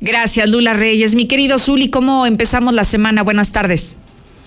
[0.00, 1.14] Gracias, Lula Reyes.
[1.14, 3.22] Mi querido Zuli, ¿cómo empezamos la semana?
[3.22, 3.96] Buenas tardes.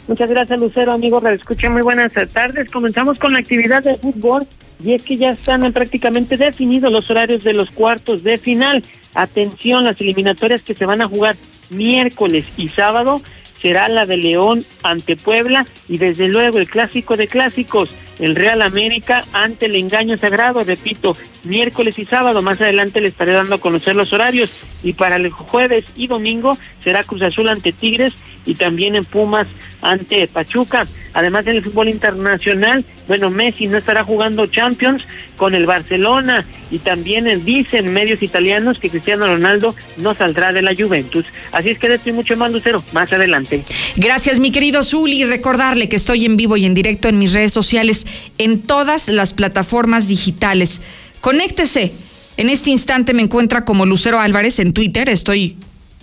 [0.07, 1.25] Muchas gracias, Lucero, amigo.
[1.27, 2.69] Escucha, muy buenas tardes.
[2.71, 4.47] Comenzamos con la actividad de fútbol
[4.83, 8.83] y es que ya están prácticamente definidos los horarios de los cuartos de final.
[9.13, 11.37] Atención, las eliminatorias que se van a jugar
[11.69, 13.21] miércoles y sábado
[13.63, 18.61] será la de León ante Puebla y desde luego el clásico de clásicos, el Real
[18.61, 21.15] América ante el engaño sagrado, repito,
[21.45, 24.51] miércoles y sábado, más adelante le estaré dando a conocer los horarios
[24.83, 28.13] y para el jueves y domingo será Cruz Azul ante Tigres
[28.45, 29.47] y también en Pumas
[29.81, 30.87] ante Pachuca.
[31.13, 36.79] Además en el fútbol internacional, bueno, Messi no estará jugando Champions con el Barcelona y
[36.79, 41.25] también dicen medios italianos que Cristiano Ronaldo no saldrá de la Juventus.
[41.51, 43.63] Así es que estoy mucho más lucero más adelante.
[43.95, 45.23] Gracias, mi querido Zuli.
[45.25, 48.07] Recordarle que estoy en vivo y en directo en mis redes sociales
[48.37, 50.81] en todas las plataformas digitales.
[51.21, 51.93] Conéctese.
[52.35, 55.07] En este instante me encuentra como Lucero Álvarez en Twitter.
[55.07, 55.55] Estoy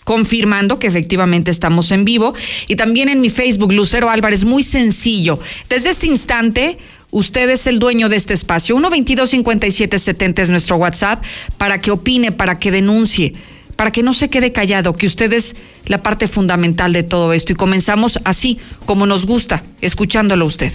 [0.04, 2.34] confirmando que efectivamente estamos en vivo.
[2.68, 5.38] Y también en mi Facebook, Lucero Álvarez, muy sencillo.
[5.68, 6.78] Desde este instante,
[7.10, 8.76] usted es el dueño de este espacio.
[8.76, 11.22] 122-5770 es nuestro WhatsApp
[11.58, 13.34] para que opine, para que denuncie,
[13.76, 17.52] para que no se quede callado, que usted es la parte fundamental de todo esto.
[17.52, 20.72] Y comenzamos así, como nos gusta, escuchándolo usted.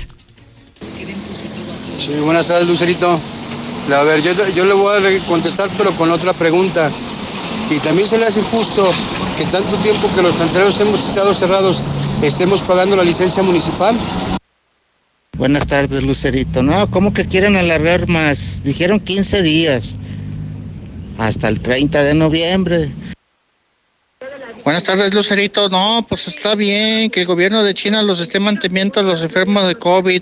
[1.98, 3.20] Sí, buenas tardes, Lucerito.
[3.94, 6.92] A ver, yo, yo le voy a contestar, pero con otra pregunta.
[7.70, 8.92] Y también se le hace justo
[9.38, 11.84] que tanto tiempo que los santeros hemos estado cerrados
[12.22, 13.98] estemos pagando la licencia municipal.
[15.38, 16.64] Buenas tardes, Lucerito.
[16.64, 18.64] No, ¿cómo que quieren alargar más?
[18.64, 19.98] Dijeron 15 días,
[21.18, 22.90] hasta el 30 de noviembre.
[24.64, 25.68] Buenas tardes, Lucerito.
[25.70, 29.68] No, pues está bien que el gobierno de China los esté manteniendo a los enfermos
[29.68, 30.22] de COVID,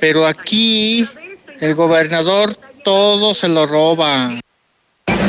[0.00, 1.08] pero aquí
[1.60, 4.38] el gobernador todo se lo roba.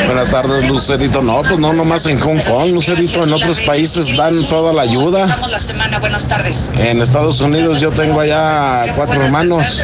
[0.05, 1.21] Buenas tardes, Lucerito.
[1.21, 3.23] No, pues no nomás en Hong Kong, Lucerito.
[3.23, 5.25] En otros países dan toda la ayuda.
[5.49, 5.99] la semana.
[5.99, 6.71] Buenas tardes.
[6.77, 9.83] En Estados Unidos yo tengo allá cuatro hermanos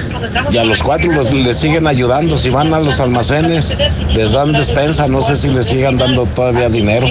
[0.51, 2.37] y a los cuatro los, les siguen ayudando.
[2.37, 3.77] Si van a los almacenes,
[4.13, 5.07] les dan despensa.
[5.07, 7.07] No sé si les sigan dando todavía dinero.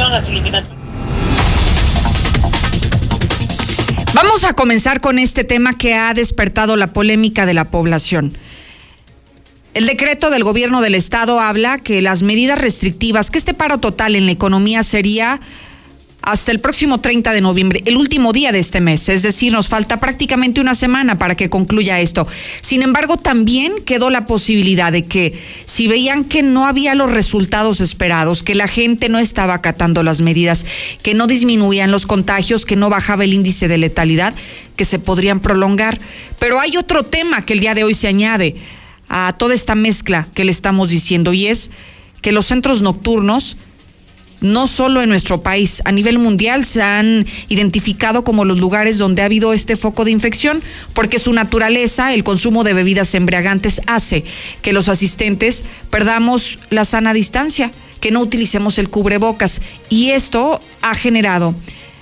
[4.13, 8.37] Vamos a comenzar con este tema que ha despertado la polémica de la población.
[9.73, 14.17] El decreto del gobierno del estado habla que las medidas restrictivas, que este paro total
[14.17, 15.41] en la economía sería
[16.23, 19.09] hasta el próximo 30 de noviembre, el último día de este mes.
[19.09, 22.27] Es decir, nos falta prácticamente una semana para que concluya esto.
[22.63, 27.81] Sin embargo, también quedó la posibilidad de que si veían que no había los resultados
[27.81, 30.67] esperados, que la gente no estaba acatando las medidas,
[31.03, 34.35] que no disminuían los contagios, que no bajaba el índice de letalidad,
[34.75, 36.01] que se podrían prolongar.
[36.41, 38.57] Pero hay otro tema que el día de hoy se añade
[39.11, 41.71] a toda esta mezcla que le estamos diciendo y es
[42.23, 43.57] que los centros nocturnos,
[44.41, 49.21] no solo en nuestro país, a nivel mundial se han identificado como los lugares donde
[49.21, 50.63] ha habido este foco de infección,
[50.95, 54.25] porque su naturaleza, el consumo de bebidas embriagantes, hace
[54.63, 59.61] que los asistentes perdamos la sana distancia, que no utilicemos el cubrebocas.
[59.91, 61.55] Y esto ha generado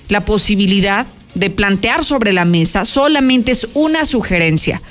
[0.09, 4.81] la posibilidad de plantear sobre la mesa, solamente es una sugerencia,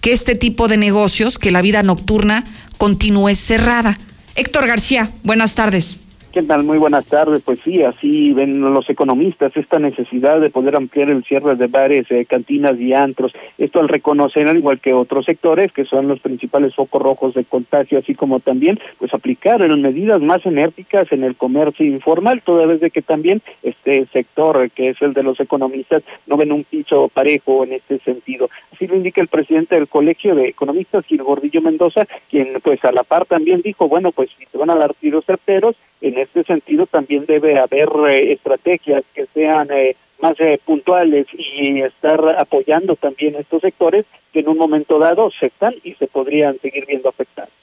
[0.00, 2.44] que este tipo de negocios, que la vida nocturna
[2.78, 3.98] continúe cerrada.
[4.34, 6.00] Héctor García, buenas tardes.
[6.32, 6.62] ¿Qué tal?
[6.62, 7.42] Muy buenas tardes.
[7.42, 12.08] Pues sí, así ven los economistas esta necesidad de poder ampliar el cierre de bares,
[12.08, 13.32] eh, cantinas y antros.
[13.58, 17.44] Esto al reconocer, al igual que otros sectores, que son los principales focos rojos de
[17.44, 22.64] contagio, así como también, pues aplicar en medidas más enérgicas en el comercio informal, toda
[22.64, 26.62] vez de que también este sector, que es el de los economistas, no ven un
[26.62, 28.48] piso parejo en este sentido.
[28.72, 32.92] Así lo indica el presidente del Colegio de Economistas, Gil Gordillo Mendoza, quien pues a
[32.92, 36.44] la par también dijo, bueno, pues si te van a dar tiros certeros, en este
[36.44, 42.96] sentido también debe haber eh, estrategias que sean eh, más eh, puntuales y estar apoyando
[42.96, 47.08] también estos sectores que en un momento dado se están y se podrían seguir viendo
[47.08, 47.59] afectados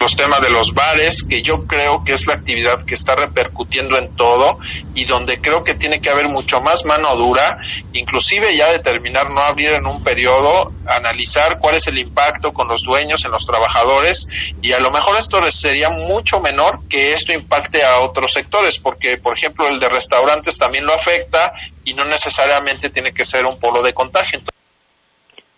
[0.00, 3.98] los temas de los bares, que yo creo que es la actividad que está repercutiendo
[3.98, 4.58] en todo
[4.94, 7.58] y donde creo que tiene que haber mucho más mano dura,
[7.92, 12.84] inclusive ya determinar no abrir en un periodo, analizar cuál es el impacto con los
[12.84, 14.28] dueños en los trabajadores
[14.62, 19.16] y a lo mejor esto sería mucho menor que esto impacte a otros sectores, porque
[19.16, 21.52] por ejemplo el de restaurantes también lo afecta
[21.84, 24.38] y no necesariamente tiene que ser un polo de contagio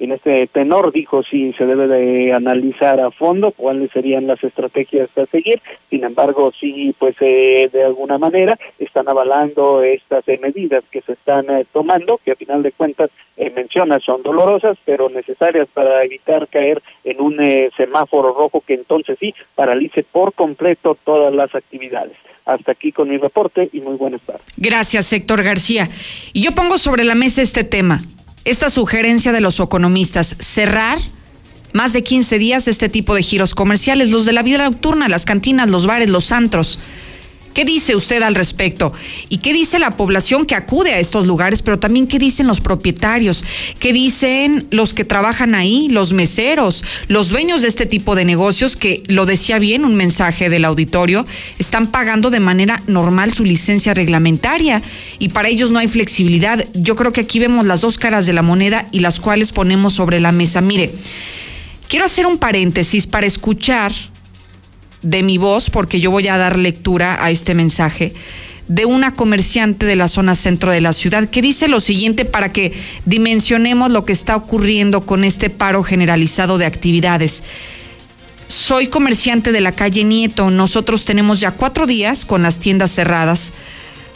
[0.00, 5.10] en este tenor dijo si se debe de analizar a fondo cuáles serían las estrategias
[5.16, 5.60] a seguir.
[5.90, 11.12] Sin embargo, sí, pues eh, de alguna manera están avalando estas eh, medidas que se
[11.12, 13.10] están eh, tomando, que a final de cuentas
[13.54, 17.38] menciona son dolorosas, pero necesarias para evitar caer en un
[17.74, 22.16] semáforo rojo que entonces sí paralice por completo todas las actividades.
[22.44, 24.42] Hasta aquí con mi reporte y muy buenas tardes.
[24.58, 25.88] Gracias, Héctor García.
[26.34, 28.00] Y yo pongo sobre la mesa este tema,
[28.44, 30.98] esta sugerencia de los economistas, cerrar
[31.72, 35.24] más de 15 días este tipo de giros comerciales, los de la vida nocturna, las
[35.24, 36.78] cantinas, los bares, los antros.
[37.54, 38.92] ¿Qué dice usted al respecto?
[39.28, 41.62] ¿Y qué dice la población que acude a estos lugares?
[41.62, 43.44] Pero también qué dicen los propietarios,
[43.80, 48.76] qué dicen los que trabajan ahí, los meseros, los dueños de este tipo de negocios
[48.76, 51.26] que, lo decía bien un mensaje del auditorio,
[51.58, 54.82] están pagando de manera normal su licencia reglamentaria
[55.18, 56.64] y para ellos no hay flexibilidad.
[56.74, 59.94] Yo creo que aquí vemos las dos caras de la moneda y las cuales ponemos
[59.94, 60.60] sobre la mesa.
[60.60, 60.92] Mire,
[61.88, 63.92] quiero hacer un paréntesis para escuchar
[65.02, 68.12] de mi voz, porque yo voy a dar lectura a este mensaje,
[68.68, 72.52] de una comerciante de la zona centro de la ciudad que dice lo siguiente para
[72.52, 72.72] que
[73.04, 77.42] dimensionemos lo que está ocurriendo con este paro generalizado de actividades.
[78.46, 80.50] Soy comerciante de la calle Nieto.
[80.50, 83.52] Nosotros tenemos ya cuatro días con las tiendas cerradas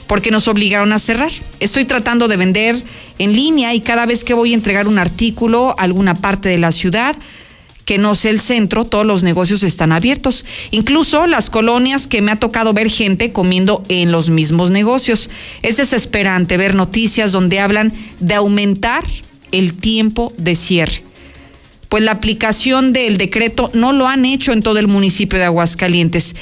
[0.07, 1.33] porque nos obligaron a cerrar.
[1.61, 2.77] Estoy tratando de vender
[3.19, 6.59] en línea y cada vez que voy a entregar un artículo a alguna parte de
[6.59, 7.17] la ciudad,
[7.85, 10.45] que no sea el centro, todos los negocios están abiertos.
[10.71, 15.31] Incluso las colonias que me ha tocado ver gente comiendo en los mismos negocios.
[15.63, 19.05] Es desesperante ver noticias donde hablan de aumentar
[19.53, 21.05] el tiempo de cierre.
[21.89, 26.35] Pues la aplicación del decreto no lo han hecho en todo el municipio de Aguascalientes.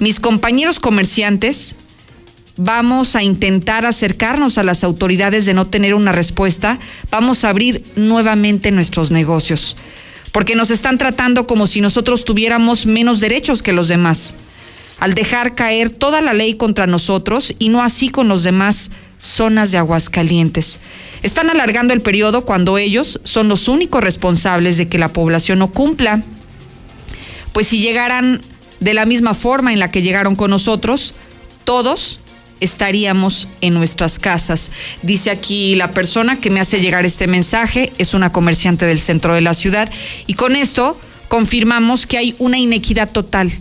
[0.00, 1.76] Mis compañeros comerciantes
[2.56, 6.78] vamos a intentar acercarnos a las autoridades de no tener una respuesta.
[7.10, 9.76] Vamos a abrir nuevamente nuestros negocios
[10.32, 14.34] porque nos están tratando como si nosotros tuviéramos menos derechos que los demás,
[15.00, 19.70] al dejar caer toda la ley contra nosotros y no así con los demás zonas
[19.70, 20.80] de Aguascalientes.
[21.22, 25.72] Están alargando el periodo cuando ellos son los únicos responsables de que la población no
[25.72, 26.22] cumpla.
[27.52, 28.40] Pues si llegaran
[28.80, 31.14] de la misma forma en la que llegaron con nosotros,
[31.64, 32.20] todos
[32.60, 34.70] estaríamos en nuestras casas.
[35.02, 39.34] Dice aquí la persona que me hace llegar este mensaje, es una comerciante del centro
[39.34, 39.90] de la ciudad,
[40.26, 43.52] y con esto confirmamos que hay una inequidad total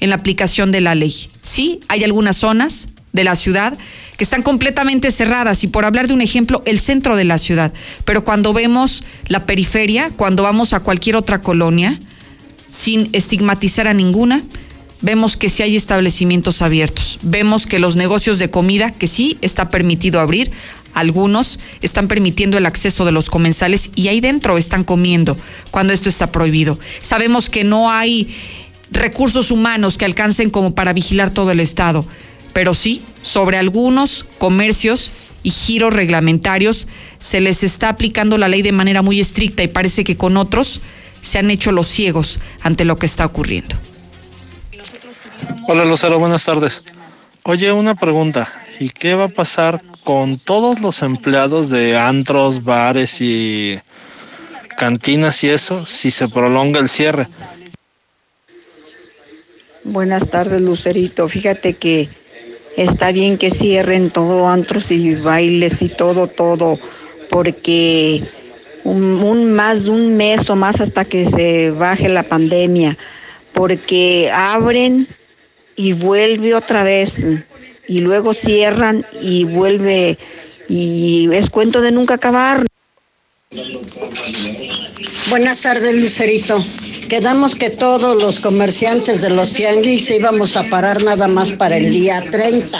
[0.00, 1.28] en la aplicación de la ley.
[1.42, 3.78] Sí, hay algunas zonas de la ciudad
[4.16, 7.72] que están completamente cerradas y por hablar de un ejemplo, el centro de la ciudad.
[8.04, 11.98] Pero cuando vemos la periferia, cuando vamos a cualquier otra colonia,
[12.70, 14.42] sin estigmatizar a ninguna,
[15.00, 19.68] vemos que sí hay establecimientos abiertos, vemos que los negocios de comida, que sí está
[19.68, 20.50] permitido abrir,
[20.94, 25.36] algunos están permitiendo el acceso de los comensales y ahí dentro están comiendo
[25.70, 26.78] cuando esto está prohibido.
[27.00, 28.34] Sabemos que no hay
[28.90, 32.06] recursos humanos que alcancen como para vigilar todo el Estado,
[32.52, 35.10] pero sí sobre algunos comercios
[35.42, 36.86] y giros reglamentarios
[37.20, 40.80] se les está aplicando la ley de manera muy estricta y parece que con otros
[41.22, 43.76] se han hecho los ciegos ante lo que está ocurriendo.
[45.66, 46.84] Hola Lucero, buenas tardes.
[47.42, 48.52] Oye, una pregunta.
[48.80, 53.78] ¿Y qué va a pasar con todos los empleados de antros, bares y
[54.76, 57.26] cantinas y eso si se prolonga el cierre?
[59.84, 61.28] Buenas tardes, Lucerito.
[61.28, 62.08] Fíjate que
[62.76, 66.78] está bien que cierren todo antros y bailes y todo, todo,
[67.30, 68.24] porque
[68.82, 72.96] un, más de un mes o más hasta que se baje la pandemia,
[73.52, 75.06] porque abren
[75.76, 77.26] y vuelve otra vez
[77.86, 80.18] y luego cierran y vuelve
[80.68, 82.64] y es cuento de nunca acabar.
[85.30, 86.62] Buenas tardes, Lucerito.
[87.08, 91.90] Quedamos que todos los comerciantes de los tianguis íbamos a parar nada más para el
[91.90, 92.78] día 30.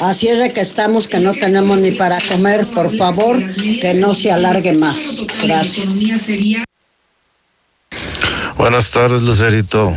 [0.00, 2.66] Así es de que estamos que no tenemos ni para comer.
[2.66, 3.38] Por favor,
[3.80, 5.26] que no se alargue más.
[5.42, 5.86] Gracias.
[8.56, 9.94] Buenas tardes, Lucerito.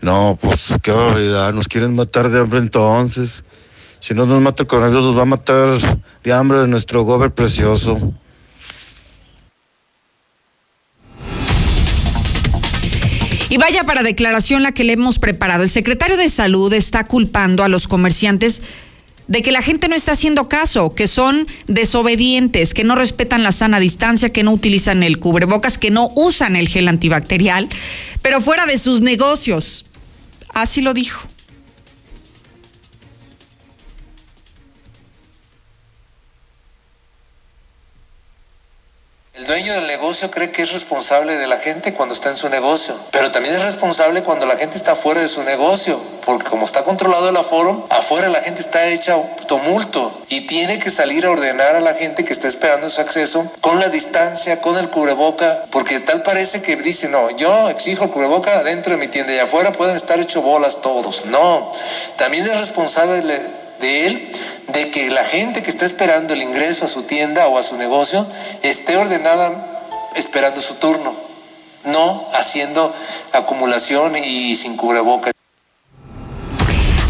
[0.00, 3.44] No, pues qué barbaridad, nos quieren matar de hambre entonces.
[4.00, 5.70] Si no nos mata el coronavirus, nos va a matar
[6.22, 8.14] de hambre nuestro gober precioso.
[13.50, 15.62] Y vaya para declaración la que le hemos preparado.
[15.62, 18.62] El secretario de Salud está culpando a los comerciantes
[19.26, 23.52] de que la gente no está haciendo caso, que son desobedientes, que no respetan la
[23.52, 27.68] sana distancia, que no utilizan el cubrebocas, que no usan el gel antibacterial,
[28.22, 29.84] pero fuera de sus negocios.
[30.54, 31.20] Así lo dijo.
[39.38, 42.48] El dueño del negocio cree que es responsable de la gente cuando está en su
[42.48, 46.64] negocio, pero también es responsable cuando la gente está fuera de su negocio porque como
[46.64, 49.16] está controlado el aforo, afuera la gente está hecha
[49.46, 53.48] tumulto y tiene que salir a ordenar a la gente que está esperando su acceso
[53.60, 58.10] con la distancia, con el cubreboca, porque tal parece que dice, no, yo exijo el
[58.10, 61.26] cubreboca dentro de mi tienda y afuera pueden estar hecho bolas todos.
[61.26, 61.72] No,
[62.16, 63.22] también es responsable
[63.80, 64.32] de él
[64.72, 67.76] de que la gente que está esperando el ingreso a su tienda o a su
[67.76, 68.26] negocio
[68.62, 69.52] esté ordenada
[70.16, 71.14] esperando su turno,
[71.86, 72.94] no haciendo
[73.32, 75.32] acumulación y sin cubrebocas.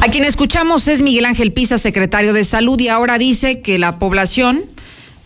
[0.00, 3.98] A quien escuchamos es Miguel Ángel Pisa, secretario de Salud, y ahora dice que la
[3.98, 4.64] población,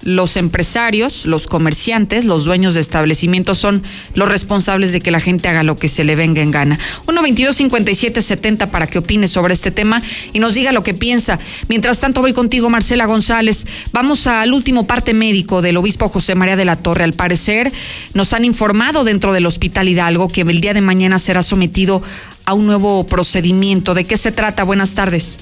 [0.02, 3.82] los empresarios, los comerciantes, los dueños de establecimientos son
[4.14, 6.78] los responsables de que la gente haga lo que se le venga en gana.
[7.06, 11.38] 1-22-57-70 para que opine sobre este tema y nos diga lo que piensa.
[11.68, 13.66] Mientras tanto, voy contigo, Marcela González.
[13.92, 17.04] Vamos al último parte médico del obispo José María de la Torre.
[17.04, 17.72] Al parecer,
[18.14, 22.02] nos han informado dentro del Hospital Hidalgo que el día de mañana será sometido
[22.44, 23.94] a un nuevo procedimiento.
[23.94, 24.64] ¿De qué se trata?
[24.64, 25.38] Buenas tardes.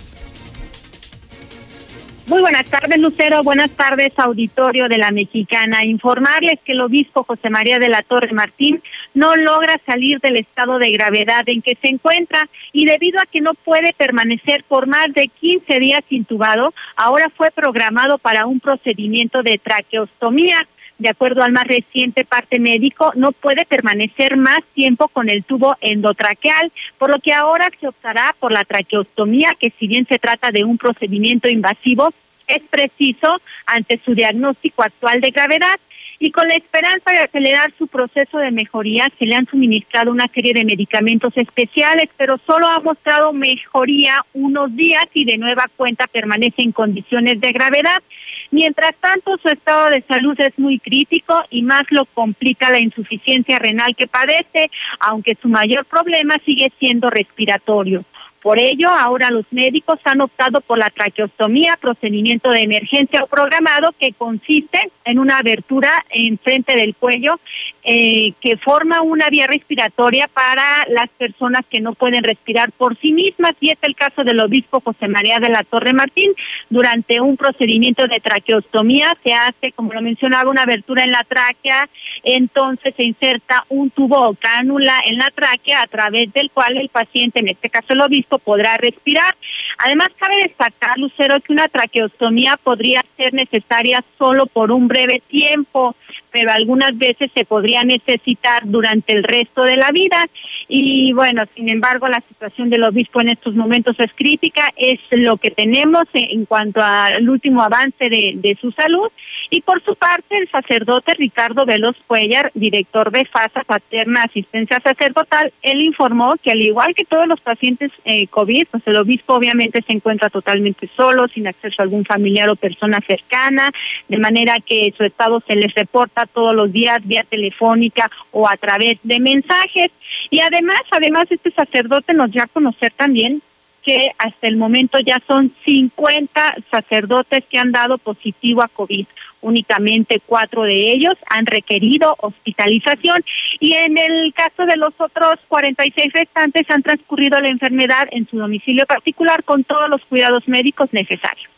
[2.31, 3.43] Muy buenas tardes, Lucero.
[3.43, 5.85] Buenas tardes, auditorio de la Mexicana.
[5.85, 8.81] Informarles que el obispo José María de la Torre Martín
[9.15, 13.41] no logra salir del estado de gravedad en que se encuentra y debido a que
[13.41, 19.43] no puede permanecer por más de 15 días intubado, ahora fue programado para un procedimiento
[19.43, 20.69] de traqueostomía
[21.01, 25.75] de acuerdo al más reciente parte médico, no puede permanecer más tiempo con el tubo
[25.81, 30.51] endotraqueal, por lo que ahora se optará por la traqueostomía, que si bien se trata
[30.51, 32.11] de un procedimiento invasivo,
[32.47, 35.77] es preciso ante su diagnóstico actual de gravedad
[36.23, 40.27] y con la esperanza de acelerar su proceso de mejoría, se le han suministrado una
[40.35, 46.07] serie de medicamentos especiales, pero solo ha mostrado mejoría unos días y de nueva cuenta
[46.07, 48.03] permanece en condiciones de gravedad.
[48.51, 53.59] Mientras tanto, su estado de salud es muy crítico y más lo complica la insuficiencia
[53.59, 58.05] renal que padece, aunque su mayor problema sigue siendo respiratorio.
[58.43, 63.95] Por ello, ahora los médicos han optado por la traqueostomía, procedimiento de emergencia o programado
[63.99, 67.39] que consiste en una abertura en frente del cuello
[67.83, 73.13] eh, que forma una vía respiratoria para las personas que no pueden respirar por sí
[73.13, 76.33] mismas y es el caso del obispo José María de la Torre Martín.
[76.69, 81.89] Durante un procedimiento de traqueostomía se hace, como lo mencionaba, una abertura en la tráquea,
[82.23, 86.89] entonces se inserta un tubo o cánula en la tráquea a través del cual el
[86.91, 89.37] paciente, en este caso el obispo, podrá respirar.
[89.79, 95.95] Además, cabe destacar, Lucero, que una traqueostomía podría ser necesaria solo por un breve tiempo,
[96.31, 100.27] pero algunas veces se podría necesitar durante el resto de la vida.
[100.69, 105.37] Y bueno, sin embargo, la situación del obispo en estos momentos es crítica, es lo
[105.37, 109.11] que tenemos en cuanto al último avance de, su salud.
[109.51, 115.53] Y por su parte, el sacerdote Ricardo Veloz Cuellar, director de FASA Paterna Asistencia Sacerdotal,
[115.63, 119.83] él informó que al igual que todos los pacientes eh, COVID, pues el obispo obviamente
[119.87, 123.71] se encuentra totalmente solo, sin acceso a algún familiar o persona cercana,
[124.09, 128.57] de manera que su estado se les reporta todos los días vía telefónica o a
[128.57, 129.91] través de mensajes.
[130.31, 133.43] Y además, además este sacerdote nos dio a conocer también
[133.83, 139.07] que hasta el momento ya son 50 sacerdotes que han dado positivo a COVID.
[139.43, 143.25] Únicamente cuatro de ellos han requerido hospitalización
[143.59, 148.37] y en el caso de los otros 46 restantes han transcurrido la enfermedad en su
[148.37, 151.49] domicilio particular con todos los cuidados médicos necesarios.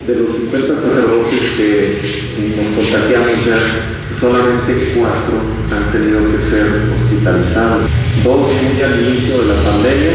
[0.00, 3.89] De los 50 sacerdotes que nos contagiamos ya,
[4.20, 5.40] solamente cuatro
[5.72, 7.90] han tenido que ser hospitalizados.
[8.22, 10.12] Dos muy al inicio de la pandemia,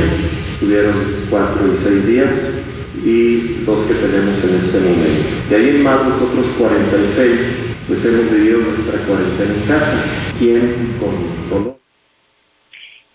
[0.59, 0.93] tuvieron
[1.29, 2.65] cuatro y seis días,
[3.03, 5.29] y dos que tenemos en este momento.
[5.49, 10.03] De ahí en más, nosotros 46, pues hemos vivido nuestra cuarentena en casa.
[10.39, 11.79] ¿Quién con dolor?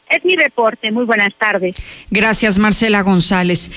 [0.08, 0.90] Es mi reporte.
[0.90, 1.76] Muy buenas tardes.
[2.10, 3.70] Gracias, Marcela González.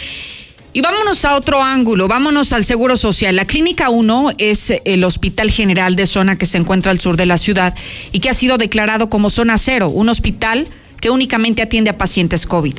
[0.76, 3.36] Y vámonos a otro ángulo, vámonos al Seguro Social.
[3.36, 7.28] La Clínica 1 es el Hospital General de Zona que se encuentra al sur de
[7.28, 7.76] la ciudad
[8.12, 10.68] y que ha sido declarado como zona cero, un hospital
[11.00, 12.74] que únicamente atiende a pacientes COVID.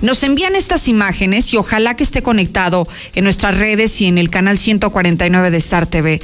[0.00, 4.30] Nos envían estas imágenes y ojalá que esté conectado en nuestras redes y en el
[4.30, 6.22] canal 149 de Star TV,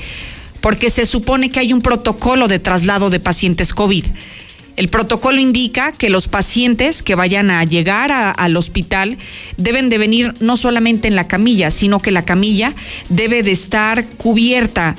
[0.62, 4.06] porque se supone que hay un protocolo de traslado de pacientes COVID.
[4.80, 9.18] El protocolo indica que los pacientes que vayan a llegar al hospital
[9.58, 12.72] deben de venir no solamente en la camilla, sino que la camilla
[13.10, 14.96] debe de estar cubierta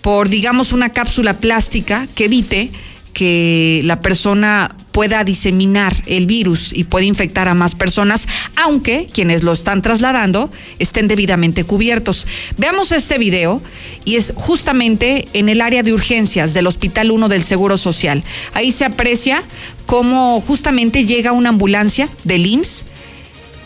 [0.00, 2.70] por, digamos, una cápsula plástica que evite
[3.14, 9.42] que la persona pueda diseminar el virus y puede infectar a más personas, aunque quienes
[9.42, 12.26] lo están trasladando estén debidamente cubiertos.
[12.58, 13.62] Veamos este video
[14.04, 18.22] y es justamente en el área de urgencias del Hospital 1 del Seguro Social.
[18.52, 19.42] Ahí se aprecia
[19.86, 22.84] cómo justamente llega una ambulancia del IMSS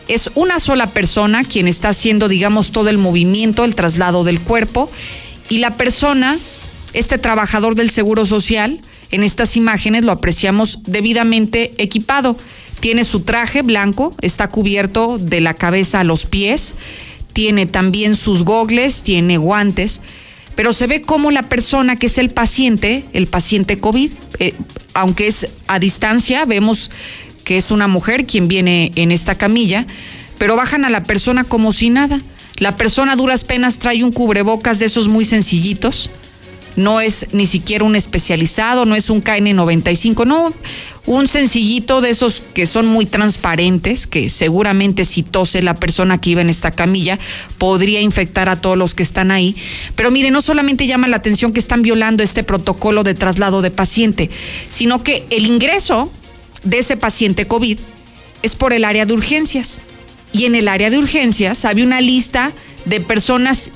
[0.09, 4.91] es una sola persona quien está haciendo, digamos, todo el movimiento, el traslado del cuerpo,
[5.51, 6.39] y la persona,
[6.95, 12.37] este trabajador del Seguro Social, en estas imágenes lo apreciamos debidamente equipado.
[12.81, 16.75] Tiene su traje blanco, está cubierto de la cabeza a los pies,
[17.33, 20.01] tiene también sus gogles, tiene guantes,
[20.55, 24.55] pero se ve como la persona que es el paciente, el paciente COVID, eh,
[24.95, 26.91] aunque es a distancia, vemos
[27.45, 29.87] que es una mujer quien viene en esta camilla,
[30.37, 32.21] pero bajan a la persona como si nada.
[32.57, 36.11] La persona a duras penas trae un cubrebocas de esos muy sencillitos.
[36.79, 40.55] No es ni siquiera un especializado, no es un KN95, no,
[41.07, 46.31] un sencillito de esos que son muy transparentes, que seguramente si tose la persona que
[46.31, 47.19] iba en esta camilla
[47.59, 49.57] podría infectar a todos los que están ahí.
[49.97, 53.73] Pero mire, no solamente llama la atención que están violando este protocolo de traslado de
[53.73, 54.31] paciente,
[54.71, 56.13] sino que el ingreso
[56.63, 57.79] de ese paciente COVID
[58.43, 59.81] es por el área de urgencias.
[60.33, 62.53] Y en el área de urgencias había una lista
[62.85, 63.73] de personas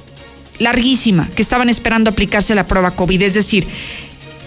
[0.59, 3.23] larguísima que estaban esperando aplicarse la prueba COVID.
[3.23, 3.67] Es decir,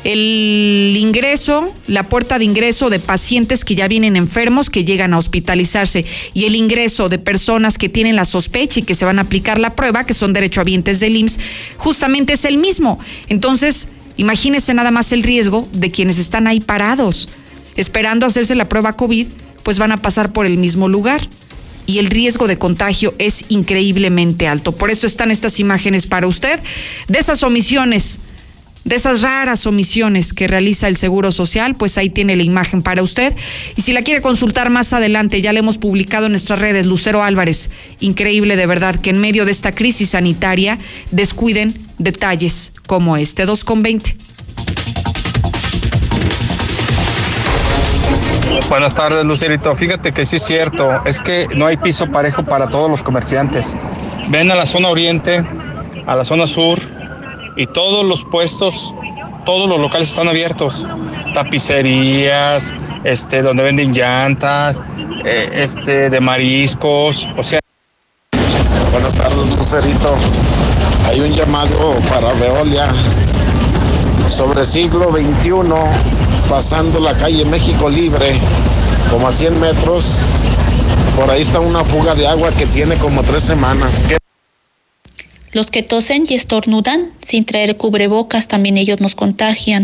[0.03, 5.17] el ingreso, la puerta de ingreso de pacientes que ya vienen enfermos, que llegan a
[5.17, 9.23] hospitalizarse, y el ingreso de personas que tienen la sospecha y que se van a
[9.23, 11.39] aplicar la prueba, que son derechohabientes del IMSS,
[11.77, 12.99] justamente es el mismo.
[13.29, 17.27] Entonces, imagínense nada más el riesgo de quienes están ahí parados
[17.75, 19.27] esperando hacerse la prueba COVID,
[19.63, 21.27] pues van a pasar por el mismo lugar.
[21.85, 24.71] Y el riesgo de contagio es increíblemente alto.
[24.71, 26.59] Por eso están estas imágenes para usted
[27.07, 28.19] de esas omisiones,
[28.83, 33.03] de esas raras omisiones que realiza el Seguro Social, pues ahí tiene la imagen para
[33.03, 33.35] usted.
[33.75, 37.23] Y si la quiere consultar más adelante, ya la hemos publicado en nuestras redes, Lucero
[37.23, 37.69] Álvarez.
[37.99, 40.77] Increíble de verdad que en medio de esta crisis sanitaria
[41.11, 43.45] descuiden detalles como este.
[43.45, 43.63] 2
[48.75, 49.73] Buenas tardes, Lucerito.
[49.73, 53.73] Fíjate que sí es cierto, es que no hay piso parejo para todos los comerciantes.
[54.27, 55.45] Ven a la zona oriente,
[56.05, 56.77] a la zona sur
[57.55, 58.93] y todos los puestos,
[59.45, 60.85] todos los locales están abiertos.
[61.33, 62.73] Tapicerías,
[63.05, 64.81] este, donde venden llantas,
[65.23, 67.61] eh, este, de mariscos, o sea.
[68.91, 70.15] Buenas tardes, Lucerito.
[71.07, 72.89] Hay un llamado para Veolia
[74.27, 78.33] sobre siglo XXI pasando la calle México Libre,
[79.11, 80.19] como a 100 metros.
[81.15, 84.03] Por ahí está una fuga de agua que tiene como tres semanas.
[85.51, 89.83] Los que tosen y estornudan sin traer cubrebocas, también ellos nos contagian.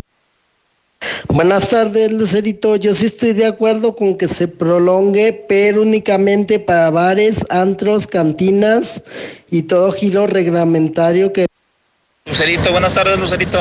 [1.30, 2.76] Buenas tardes, Lucerito.
[2.76, 9.02] Yo sí estoy de acuerdo con que se prolongue, pero únicamente para bares, antros, cantinas
[9.50, 11.46] y todo giro reglamentario que...
[12.26, 13.60] Lucerito, buenas tardes, Lucerito.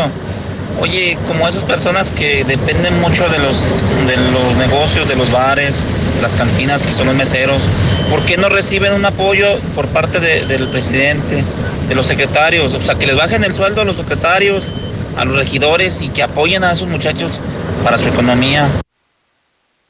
[0.78, 3.64] Oye, como esas personas que dependen mucho de los,
[4.06, 5.82] de los negocios, de los bares,
[6.22, 7.62] las cantinas que son los meseros,
[8.08, 11.44] ¿por qué no reciben un apoyo por parte del presidente,
[11.88, 12.72] de los secretarios?
[12.72, 14.72] O sea, que les bajen el sueldo a los secretarios,
[15.16, 17.40] a los regidores y que apoyen a esos muchachos
[17.84, 18.70] para su economía.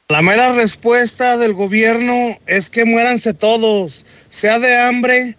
[0.09, 5.37] La mera respuesta del gobierno es que muéranse todos, sea de hambre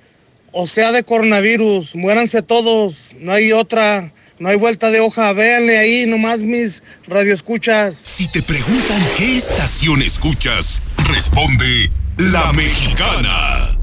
[0.52, 4.12] o sea de coronavirus, muéranse todos, no hay otra.
[4.42, 7.94] No hay vuelta de hoja, véanle ahí nomás mis radioescuchas.
[7.94, 13.78] Si te preguntan qué estación escuchas, responde La Mexicana.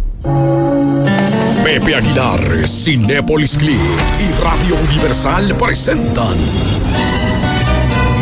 [1.63, 3.79] Pepe Aguilar, Cinépolis Click
[4.19, 6.35] y Radio Universal presentan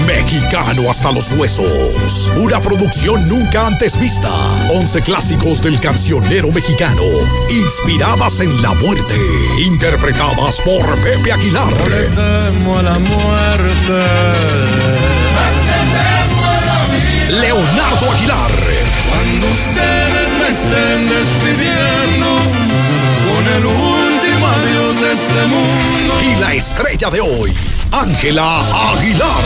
[0.07, 2.31] Mexicano hasta los huesos.
[2.37, 4.29] Una producción nunca antes vista.
[4.73, 7.03] Once clásicos del cancionero mexicano.
[7.49, 9.15] Inspiradas en la muerte.
[9.59, 11.73] Interpretadas por Pepe Aguilar.
[11.73, 13.99] a la muerte.
[17.29, 18.51] Leonardo Aguilar.
[19.09, 22.27] Cuando ustedes me estén despidiendo
[23.27, 23.65] con el
[24.67, 26.13] de este mundo.
[26.23, 27.53] Y la estrella de hoy,
[27.91, 29.43] Ángela Aguilar.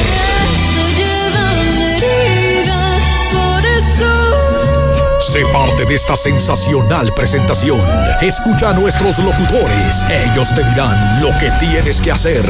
[5.32, 7.80] Sé parte de esta sensacional presentación.
[8.22, 10.04] Escucha a nuestros locutores.
[10.28, 12.44] Ellos te dirán lo que tienes que hacer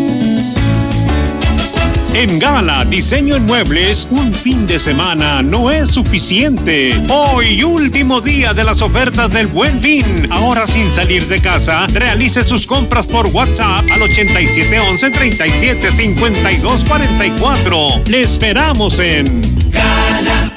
[2.18, 7.00] En Gala Diseño en Muebles, un fin de semana no es suficiente.
[7.10, 10.28] Hoy, último día de las ofertas del Buen Fin.
[10.32, 17.88] Ahora sin salir de casa, realice sus compras por WhatsApp al 8711 37 52 44.
[18.08, 20.52] Le esperamos en Gala.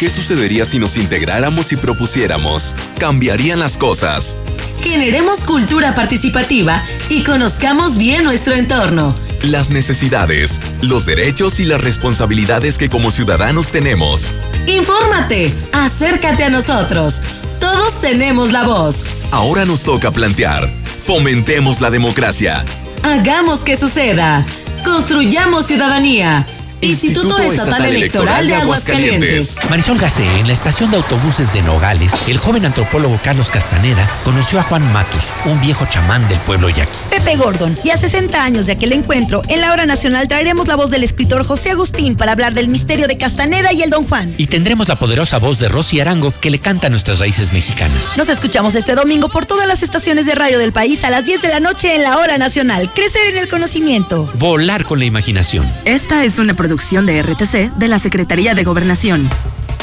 [0.00, 2.74] ¿Qué sucedería si nos integráramos y propusiéramos?
[2.98, 4.36] Cambiarían las cosas.
[4.82, 12.78] Generemos cultura participativa y conozcamos bien nuestro entorno las necesidades, los derechos y las responsabilidades
[12.78, 14.30] que como ciudadanos tenemos.
[14.66, 17.20] Infórmate, acércate a nosotros.
[17.60, 19.04] Todos tenemos la voz.
[19.30, 20.72] Ahora nos toca plantear.
[21.06, 22.64] Fomentemos la democracia.
[23.02, 24.44] Hagamos que suceda.
[24.84, 26.46] Construyamos ciudadanía.
[26.82, 29.58] Instituto, Estatal, Electoral, de Aguascalientes.
[29.70, 34.58] Marisol Gacé, en la estación de autobuses de Nogales, el joven antropólogo Carlos Castaneda conoció
[34.58, 36.98] a Juan Matus, un viejo chamán del pueblo yaqui.
[37.08, 40.74] Pepe Gordon, y a 60 años de aquel encuentro, en la hora nacional traeremos la
[40.74, 44.34] voz del escritor José Agustín para hablar del misterio de Castaneda y el Don Juan.
[44.36, 48.16] Y tendremos la poderosa voz de Rosy Arango que le canta a nuestras raíces mexicanas.
[48.16, 51.42] Nos escuchamos este domingo por todas las estaciones de radio del país a las 10
[51.42, 52.90] de la noche en la hora nacional.
[52.92, 54.28] Crecer en el conocimiento.
[54.34, 55.64] Volar con la imaginación.
[55.84, 59.28] Esta es una producción de RTC de la Secretaría de Gobernación.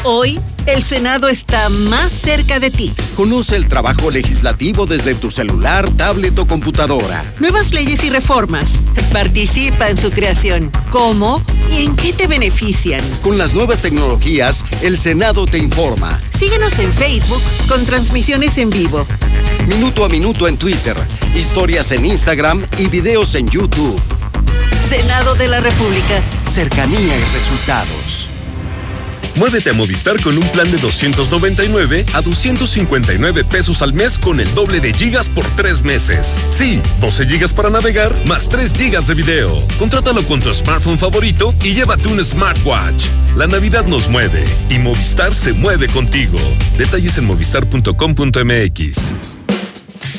[0.04, 2.92] Hoy, el Senado está más cerca de ti.
[3.16, 7.24] Conoce el trabajo legislativo desde tu celular, tablet o computadora.
[7.40, 8.80] Nuevas leyes y reformas.
[9.12, 10.72] Participa en su creación.
[10.90, 13.02] ¿Cómo y en qué te benefician?
[13.22, 16.20] Con las nuevas tecnologías, el Senado te informa.
[16.36, 19.06] Síguenos en Facebook con transmisiones en vivo.
[19.68, 20.98] Minuto a minuto en Twitter,
[21.36, 24.19] historias en Instagram y videos en YouTube.
[24.88, 26.22] Senado de la República.
[26.46, 28.30] Cercanía y resultados.
[29.40, 34.54] Muévete a Movistar con un plan de 299 a 259 pesos al mes con el
[34.54, 36.38] doble de gigas por tres meses.
[36.52, 39.66] Sí, 12 gigas para navegar más 3 gigas de video.
[39.78, 43.06] Contrátalo con tu smartphone favorito y llévate un smartwatch.
[43.38, 46.38] La Navidad nos mueve y Movistar se mueve contigo.
[46.78, 49.39] Detalles en movistar.com.mx.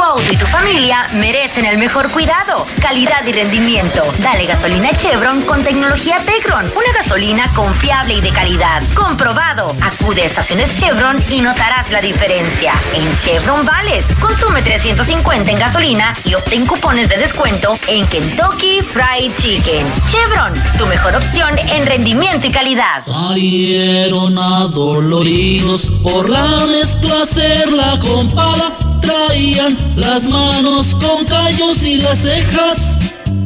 [0.00, 4.02] Tu auto y tu familia merecen el mejor cuidado, calidad y rendimiento.
[4.20, 6.64] Dale gasolina Chevron con tecnología Tecron.
[6.74, 8.82] Una gasolina confiable y de calidad.
[8.94, 9.76] Comprobado.
[9.82, 12.72] Acude a estaciones Chevron y notarás la diferencia.
[12.94, 19.32] En Chevron Vales, consume 350 en gasolina y obtén cupones de descuento en Kentucky Fried
[19.36, 19.86] Chicken.
[20.10, 23.04] Chevron, tu mejor opción en rendimiento y calidad.
[23.04, 32.18] Salieron adoloridos por la mezcla hacerla con pala traían las manos con callos y las
[32.18, 32.98] cejas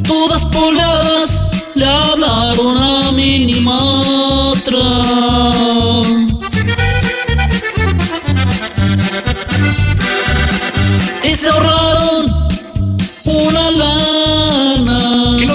[0.07, 1.43] todas polvadas
[1.75, 4.81] le hablaron a Minimatra.
[6.07, 6.34] Y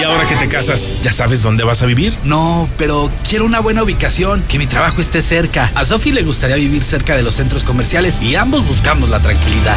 [0.00, 2.16] ¿Y ahora que te casas, ya sabes dónde vas a vivir?
[2.24, 5.70] No, pero quiero una buena ubicación, que mi trabajo esté cerca.
[5.74, 9.76] A Sofi le gustaría vivir cerca de los centros comerciales y ambos buscamos la tranquilidad.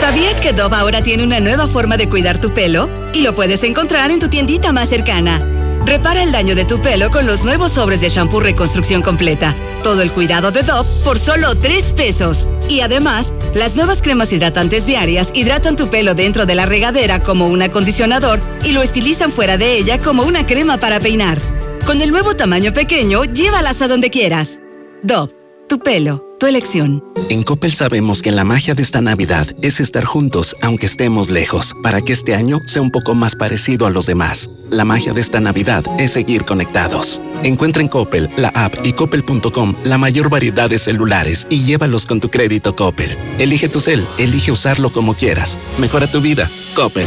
[0.00, 2.90] ¿Sabías que Dove ahora tiene una nueva forma de cuidar tu pelo?
[3.14, 5.63] Y lo puedes encontrar en tu tiendita más cercana.
[5.86, 9.54] Repara el daño de tu pelo con los nuevos sobres de shampoo Reconstrucción Completa.
[9.82, 12.48] Todo el cuidado de Dove por solo 3 pesos.
[12.70, 17.46] Y además, las nuevas cremas hidratantes diarias hidratan tu pelo dentro de la regadera como
[17.46, 21.38] un acondicionador y lo estilizan fuera de ella como una crema para peinar.
[21.84, 24.62] Con el nuevo tamaño pequeño, llévalas a donde quieras.
[25.02, 25.34] Dove,
[25.68, 27.02] tu pelo elección.
[27.30, 31.74] En Coppel sabemos que la magia de esta Navidad es estar juntos aunque estemos lejos,
[31.82, 34.50] para que este año sea un poco más parecido a los demás.
[34.70, 37.22] La magia de esta Navidad es seguir conectados.
[37.42, 42.20] Encuentra en Coppel, la app y coppel.com la mayor variedad de celulares y llévalos con
[42.20, 43.16] tu crédito Coppel.
[43.38, 45.58] Elige tu cel, elige usarlo como quieras.
[45.78, 46.50] Mejora tu vida.
[46.74, 47.06] Coppel.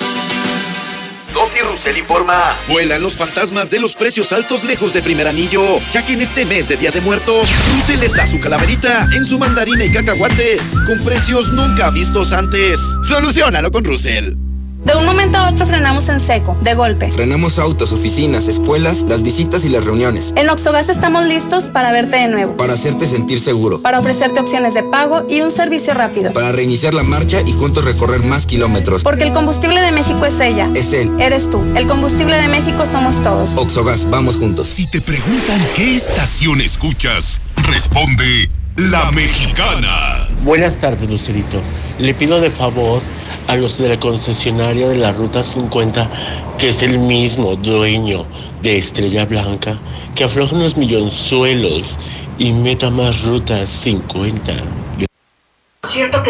[1.81, 2.55] Russell informa.
[2.67, 6.45] Vuelan los fantasmas de los precios altos lejos de primer anillo, ya que en este
[6.45, 10.79] mes de Día de Muertos, Russell les da su calaverita en su mandarina y cacahuates,
[10.85, 12.79] con precios nunca vistos antes.
[13.01, 14.50] Solucionalo con Russell.
[14.83, 17.11] De un momento a otro frenamos en seco, de golpe.
[17.11, 20.33] Frenamos autos, oficinas, escuelas, las visitas y las reuniones.
[20.35, 22.57] En Oxogas estamos listos para verte de nuevo.
[22.57, 23.79] Para hacerte sentir seguro.
[23.79, 26.33] Para ofrecerte opciones de pago y un servicio rápido.
[26.33, 29.03] Para reiniciar la marcha y juntos recorrer más kilómetros.
[29.03, 30.67] Porque el combustible de México es ella.
[30.73, 31.11] Es él.
[31.19, 31.61] Eres tú.
[31.75, 33.53] El combustible de México somos todos.
[33.57, 34.67] Oxogas, vamos juntos.
[34.67, 37.39] Si te preguntan qué estación escuchas,
[37.69, 40.27] responde La Mexicana.
[40.43, 41.61] Buenas tardes, Lucerito.
[41.99, 43.03] Le pido de favor
[43.47, 46.09] a los de la concesionaria de la Ruta 50,
[46.57, 48.25] que es el mismo dueño
[48.61, 49.75] de Estrella Blanca,
[50.15, 51.97] que afloje unos millonzuelos
[52.37, 54.53] y meta más Ruta 50.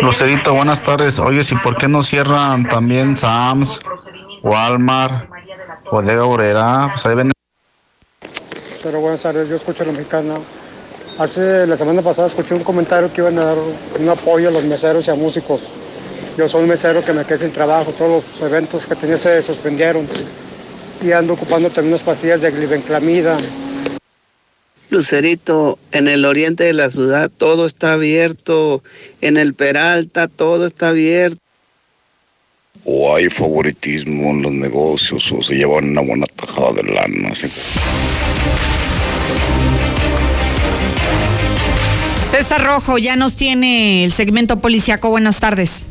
[0.01, 1.19] Lucerito, buenas tardes.
[1.19, 3.81] Oye, ¿y por qué no cierran también Sams,
[4.41, 5.29] Walmart,
[5.91, 6.89] Bodega Obrera?
[6.93, 7.33] Pues ahí venden
[8.81, 10.35] Pero buenas tardes, yo escucho a la mexicana.
[11.19, 13.57] Hace la semana pasada escuché un comentario que iban a dar
[13.99, 15.61] un apoyo a los meseros y a músicos.
[16.37, 19.41] Yo soy un mesero que me quedé sin trabajo, todos los eventos que tenía se
[19.43, 20.07] suspendieron
[21.03, 23.37] y ando ocupando también unas pastillas de glibenclamida.
[24.89, 28.81] Lucerito, en el oriente de la ciudad todo está abierto,
[29.21, 31.39] en el Peralta todo está abierto.
[32.83, 37.35] O hay favoritismo en los negocios o se llevan una buena tajada de lana.
[37.35, 37.47] ¿sí?
[42.31, 45.09] César Rojo ya nos tiene el segmento policiaco.
[45.09, 45.85] Buenas tardes.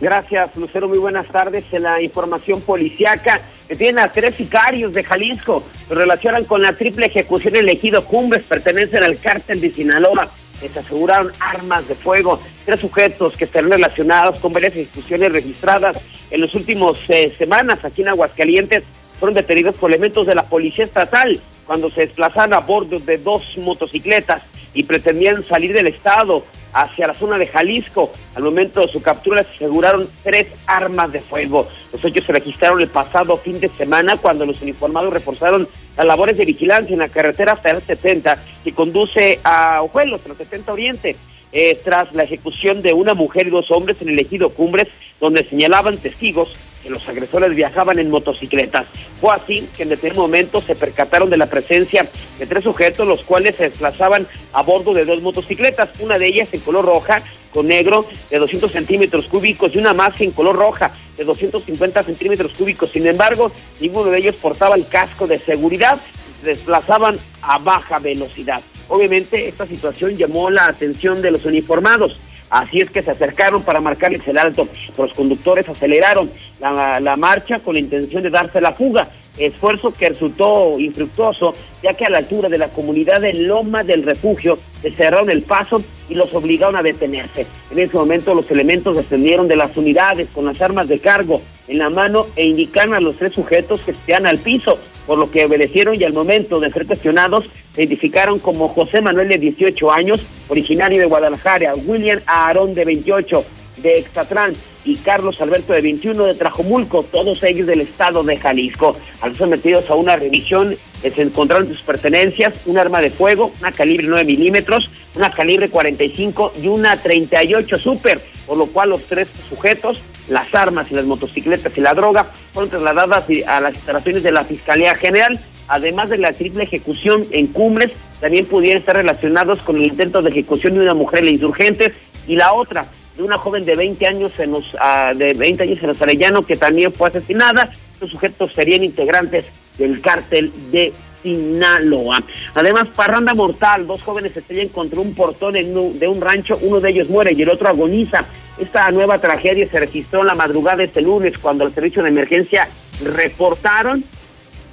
[0.00, 0.88] Gracias, Lucero.
[0.88, 1.64] Muy buenas tardes.
[1.72, 5.64] En la información policiaca, tienen a tres sicarios de Jalisco.
[5.90, 10.28] Lo relacionan con la triple ejecución elegido Cumbres, pertenecen al cártel de Sinaloa.
[10.62, 12.40] Les aseguraron armas de fuego.
[12.64, 15.98] Tres sujetos que están relacionados con varias ejecuciones registradas
[16.30, 18.84] en las últimas eh, semanas aquí en Aguascalientes
[19.18, 23.56] fueron detenidos por elementos de la Policía Estatal cuando se desplazaban a bordo de dos
[23.58, 24.42] motocicletas
[24.74, 28.12] y pretendían salir del estado hacia la zona de Jalisco.
[28.34, 31.68] Al momento de su captura se aseguraron tres armas de fuego.
[31.92, 36.36] Los hechos se registraron el pasado fin de semana cuando los uniformados reforzaron las labores
[36.36, 41.16] de vigilancia en la carretera hasta el 70 que conduce a Ojuelos, el 70 Oriente.
[41.50, 45.44] Eh, tras la ejecución de una mujer y dos hombres en el ejido Cumbres, donde
[45.44, 46.50] señalaban testigos
[46.88, 48.86] los agresores viajaban en motocicletas.
[49.20, 53.22] Fue así que en determinado momento se percataron de la presencia de tres sujetos, los
[53.22, 57.22] cuales se desplazaban a bordo de dos motocicletas, una de ellas en color roja
[57.52, 62.52] con negro de 200 centímetros cúbicos y una más en color roja de 250 centímetros
[62.56, 62.90] cúbicos.
[62.90, 65.98] Sin embargo, ninguno de ellos portaba el casco de seguridad,
[66.40, 68.62] se desplazaban a baja velocidad.
[68.88, 72.18] Obviamente esta situación llamó la atención de los uniformados.
[72.50, 74.68] Así es que se acercaron para marcarles el alto.
[74.96, 76.30] Los conductores aceleraron
[76.60, 79.08] la, marcha con la intención de darse la fuga
[79.38, 84.02] esfuerzo que resultó infructuoso, ya que a la altura de la comunidad de Loma del
[84.02, 87.46] Refugio se cerraron el paso y los obligaron a detenerse.
[87.70, 91.78] En ese momento los elementos descendieron de las unidades con las armas de cargo en
[91.78, 95.44] la mano e indicaron a los tres sujetos que estaban al piso, por lo que
[95.44, 100.20] obedecieron y al momento de ser cuestionados se identificaron como José Manuel de 18 años,
[100.48, 103.44] originario de Guadalajara, William Aarón de 28,
[103.82, 104.52] de Exatrán
[104.84, 108.96] y Carlos Alberto de 21 de Trajomulco, todos ellos del estado de Jalisco.
[109.20, 113.72] Al ser sometidos a una revisión, se encontraron sus pertenencias, un arma de fuego, una
[113.72, 119.28] calibre 9 milímetros, una calibre 45 y una 38 super, por lo cual los tres
[119.48, 124.32] sujetos, las armas y las motocicletas y la droga fueron trasladadas a las instalaciones de
[124.32, 125.38] la Fiscalía General
[125.68, 130.30] además de la triple ejecución en Cumbres, también pudieran estar relacionados con el intento de
[130.30, 131.92] ejecución de una mujer en insurgentes
[132.26, 132.86] y la otra,
[133.16, 136.44] de una joven de 20 años en los, uh, de 20 años en los Arellano
[136.44, 137.70] que también fue asesinada.
[137.92, 139.44] Estos sujetos serían integrantes
[139.76, 142.22] del cártel de Sinaloa.
[142.54, 146.80] Además, parranda mortal, dos jóvenes se estrellan contra un portón en de un rancho, uno
[146.80, 148.24] de ellos muere y el otro agoniza.
[148.58, 152.08] Esta nueva tragedia se registró en la madrugada de este lunes cuando el servicio de
[152.08, 152.68] emergencia
[153.04, 154.04] reportaron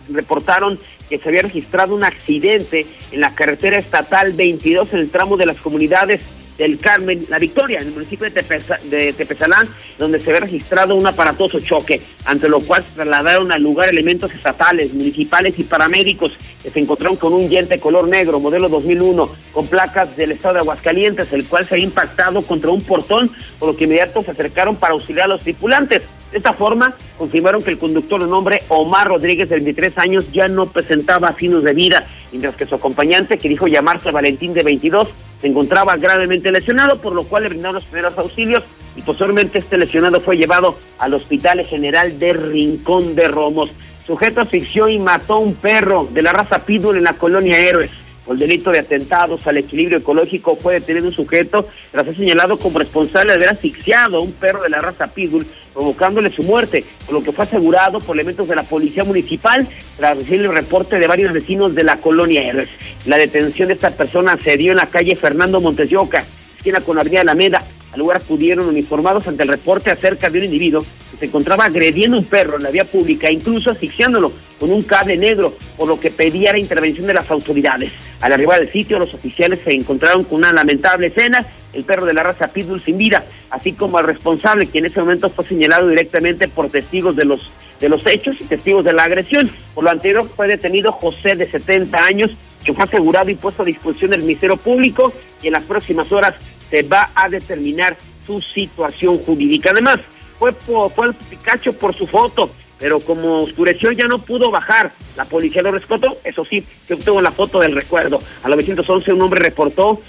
[0.09, 5.37] reportaron que se había registrado un accidente en la carretera estatal 22 en el tramo
[5.37, 6.21] de las comunidades
[6.57, 8.43] del Carmen, La Victoria, en el municipio de,
[8.89, 13.61] de Tepezalán, donde se ve registrado un aparatoso choque, ante lo cual se trasladaron al
[13.61, 18.69] lugar elementos estatales, municipales y paramédicos que se encontraron con un yente color negro, modelo
[18.69, 23.31] 2001, con placas del estado de Aguascalientes, el cual se ha impactado contra un portón,
[23.59, 26.03] por lo que inmediato se acercaron para auxiliar a los tripulantes.
[26.31, 30.47] De esta forma, confirmaron que el conductor de nombre Omar Rodríguez, de 23 años, ya
[30.47, 35.07] no presentaba signos de vida, mientras que su acompañante, que dijo llamarse Valentín, de 22,
[35.45, 38.63] se encontraba gravemente lesionado, por lo cual le brindaron los primeros auxilios
[38.95, 43.69] y posteriormente este lesionado fue llevado al Hospital General de Rincón de Romos.
[44.07, 47.91] Sujeto asfixió y mató a un perro de la raza Pitbull en la colonia Héroes.
[48.25, 52.57] Por el delito de atentados al equilibrio ecológico fue detenido un sujeto tras ser señalado
[52.57, 56.83] como responsable de haber asfixiado a un perro de la raza Pitbull, provocándole su muerte,
[57.05, 60.97] por lo que fue asegurado por elementos de la policía municipal tras recibir el reporte
[60.97, 62.65] de varios vecinos de la colonia.
[63.05, 66.23] La detención de esta persona se dio en la calle Fernando Montesioca,
[66.57, 67.63] esquina con Avenida Alameda,
[67.95, 72.17] al lugar acudieron uniformados ante el reporte acerca de un individuo que se encontraba agrediendo
[72.17, 76.11] un perro en la vía pública, incluso asfixiándolo con un cable negro, por lo que
[76.11, 77.93] pedía la intervención de las autoridades.
[78.19, 82.13] Al arribar al sitio, los oficiales se encontraron con una lamentable escena, el perro de
[82.13, 85.87] la raza Pitbull sin vida, así como al responsable, que en ese momento fue señalado
[85.87, 89.51] directamente por testigos de los de los hechos y testigos de la agresión.
[89.73, 92.31] Por lo anterior fue detenido José de 70 años,
[92.63, 96.35] que fue asegurado y puesto a disposición del Ministerio Público y en las próximas horas
[96.69, 99.71] se va a determinar su situación jurídica.
[99.71, 99.99] Además,
[100.37, 104.91] fue, fue el Picacho por su foto, pero como oscureció ya no pudo bajar.
[105.15, 108.19] La policía lo rescató, eso sí, que obtuvo la foto del recuerdo.
[108.43, 109.99] A la 911 un hombre reportó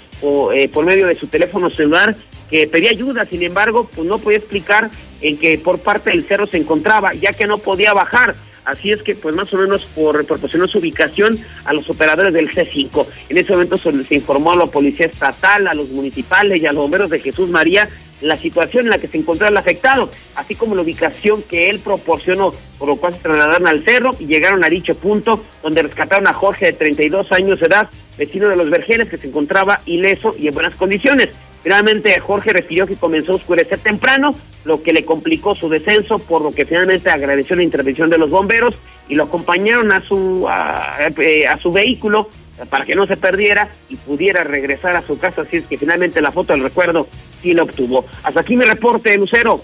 [0.53, 2.15] eh, por medio de su teléfono celular
[2.49, 4.89] que pedía ayuda, sin embargo, pues no podía explicar
[5.21, 8.35] en que por parte del cerro se encontraba, ya que no podía bajar.
[8.67, 12.51] Así es que, pues más o menos, por proporcionó su ubicación a los operadores del
[12.51, 13.07] C5.
[13.29, 16.73] En ese momento se les informó a la policía estatal, a los municipales y a
[16.73, 17.87] los bomberos de Jesús María
[18.19, 21.79] la situación en la que se encontraba el afectado, así como la ubicación que él
[21.79, 26.27] proporcionó, por lo cual se trasladaron al cerro y llegaron a dicho punto, donde rescataron
[26.27, 30.35] a Jorge de 32 años de edad, vecino de los Vergeles, que se encontraba ileso
[30.37, 31.29] y en buenas condiciones.
[31.67, 36.41] Finalmente Jorge refirió que comenzó a oscurecer temprano, lo que le complicó su descenso, por
[36.41, 38.73] lo que finalmente agradeció la intervención de los bomberos
[39.09, 42.29] y lo acompañaron a su, a, eh, su vehículo
[42.69, 45.41] para que no se perdiera y pudiera regresar a su casa.
[45.41, 47.05] Así es que finalmente la foto del recuerdo
[47.41, 48.05] sí la obtuvo.
[48.23, 49.61] Hasta aquí mi reporte, Lucero.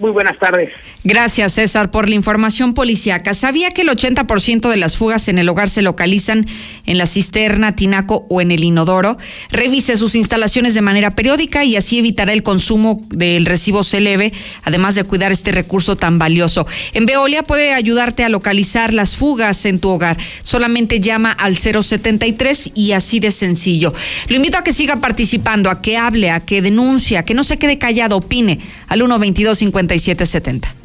[0.00, 0.70] Muy buenas tardes.
[1.04, 3.34] Gracias, César, por la información policiaca.
[3.34, 6.46] ¿Sabía que el 80% de las fugas en el hogar se localizan
[6.86, 9.18] en la cisterna, tinaco o en el inodoro?
[9.50, 14.32] Revise sus instalaciones de manera periódica y así evitará el consumo del recibo celeve,
[14.62, 16.66] además de cuidar este recurso tan valioso.
[16.94, 20.16] En Veolia puede ayudarte a localizar las fugas en tu hogar.
[20.42, 23.92] Solamente llama al 073 y así de sencillo.
[24.28, 27.44] Lo invito a que siga participando, a que hable, a que denuncie, a que no
[27.44, 30.80] se quede callado, opine al 122 50 5770.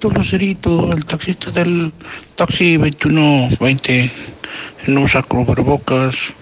[0.00, 1.92] Lucerito, el taxista del
[2.34, 4.10] taxi 2120
[4.88, 6.32] no usa cubrebocas.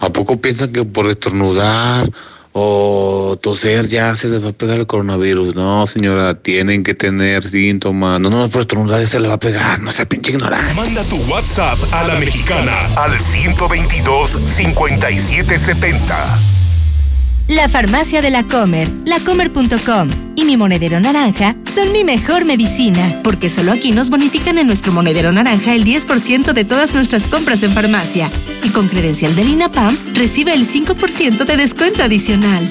[0.00, 2.10] ¿A poco piensan que por estornudar
[2.52, 5.54] o toser ya se les va a pegar el coronavirus?
[5.54, 8.20] No, señora, tienen que tener síntomas.
[8.20, 9.80] No, no, por estornudar se le va a pegar.
[9.80, 10.74] No sea pinche ignorante.
[10.74, 16.55] Manda tu WhatsApp a la mexicana al 122 5770.
[17.48, 23.48] La farmacia de la Comer, lacomer.com y mi monedero naranja son mi mejor medicina, porque
[23.48, 27.70] solo aquí nos bonifican en nuestro monedero naranja el 10% de todas nuestras compras en
[27.70, 28.28] farmacia.
[28.64, 32.68] Y con credencial del INAPAM recibe el 5% de descuento adicional.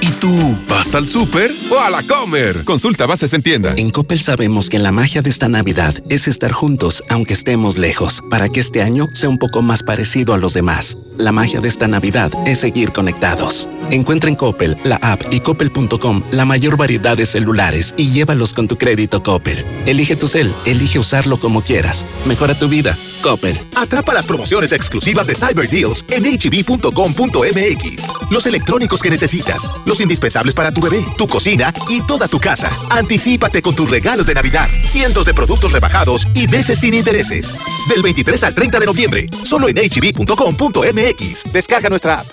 [0.00, 2.64] ¿Y tú vas al súper o a la comer?
[2.64, 3.74] Consulta bases en tienda.
[3.76, 8.22] En Coppel sabemos que la magia de esta Navidad es estar juntos aunque estemos lejos,
[8.30, 10.96] para que este año sea un poco más parecido a los demás.
[11.18, 13.68] La magia de esta Navidad es seguir conectados.
[13.90, 18.66] Encuentra en Coppel, la app y coppel.com la mayor variedad de celulares y llévalos con
[18.66, 19.62] tu crédito Coppel.
[19.84, 22.06] Elige tu cel, elige usarlo como quieras.
[22.24, 22.96] Mejora tu vida.
[23.22, 23.58] Coppel.
[23.74, 28.02] Atrapa las promociones exclusivas de Cyber Deals en hb.com.mx.
[28.30, 32.70] Los electrónicos que necesitas, los indispensables para tu bebé, tu cocina y toda tu casa.
[32.90, 34.68] Anticípate con tus regalos de Navidad.
[34.84, 37.56] Cientos de productos rebajados y meses sin intereses.
[37.88, 41.52] Del 23 al 30 de noviembre, solo en hb.com.mx.
[41.52, 42.26] Descarga nuestra app.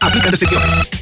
[0.00, 1.01] Aplica restricciones.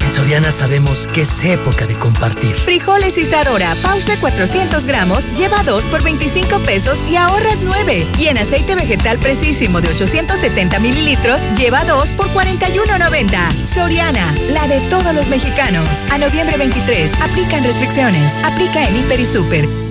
[0.00, 2.54] En Soriana sabemos que es época de compartir.
[2.56, 8.06] Frijoles y Zarora, pausa 400 gramos, lleva 2 por 25 pesos y ahorras 9.
[8.18, 13.52] Y en aceite vegetal precisísimo de 870 mililitros, lleva 2 por 41.90.
[13.66, 15.88] Soriana, la de todos los mexicanos.
[16.10, 18.32] A noviembre 23, aplican restricciones.
[18.44, 19.77] Aplica en Hiper y Super.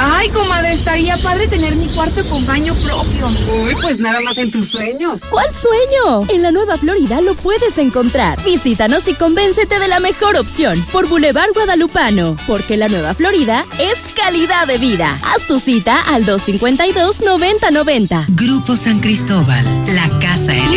[0.00, 3.26] Ay, comadre, estaría padre tener mi cuarto con baño propio.
[3.26, 5.22] Uy, pues nada más en tus sueños.
[5.28, 6.24] ¿Cuál sueño?
[6.32, 8.40] En la Nueva Florida lo puedes encontrar.
[8.44, 13.98] Visítanos y convéncete de la mejor opción por Boulevard Guadalupano, porque la Nueva Florida es
[14.14, 15.18] calidad de vida.
[15.24, 18.26] Haz tu cita al 252-9090.
[18.28, 19.64] Grupo San Cristóbal,
[19.96, 20.08] la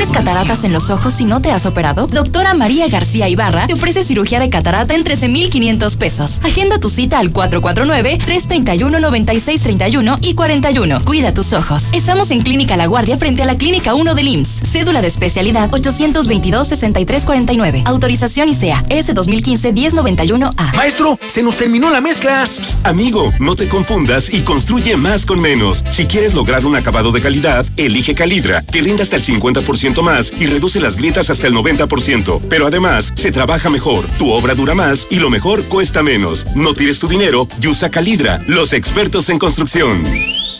[0.01, 2.07] ¿Tienes cataratas en los ojos si no te has operado?
[2.07, 6.39] Doctora María García Ibarra te ofrece cirugía de catarata en 13,500 pesos.
[6.43, 11.05] Agenda tu cita al 449 331 9631 y 41.
[11.05, 11.93] Cuida tus ojos.
[11.93, 14.63] Estamos en Clínica La Guardia frente a la Clínica 1 del IMSS.
[14.71, 17.83] Cédula de especialidad 822-6349.
[17.85, 20.77] Autorización ICEA S 2015-1091A.
[20.77, 22.43] Maestro, se nos terminó la mezcla.
[22.85, 25.83] Amigo, no te confundas y construye más con menos.
[25.91, 30.31] Si quieres lograr un acabado de calidad, elige Calidra, que rinde hasta el 50% más
[30.39, 32.41] y reduce las grietas hasta el 90%.
[32.49, 36.45] Pero además, se trabaja mejor, tu obra dura más y lo mejor cuesta menos.
[36.55, 40.01] No tires tu dinero y usa Calidra, los expertos en construcción.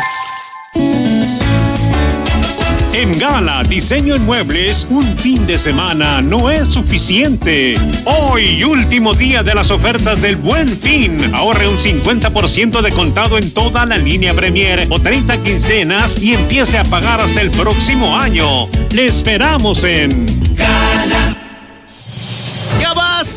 [2.96, 7.74] En Gala Diseño en Muebles, un fin de semana no es suficiente.
[8.06, 11.18] Hoy, último día de las ofertas del Buen Fin.
[11.34, 16.78] Ahorre un 50% de contado en toda la línea Premier o 30 quincenas y empiece
[16.78, 18.66] a pagar hasta el próximo año.
[18.94, 20.24] Le esperamos en
[20.54, 21.35] Gala.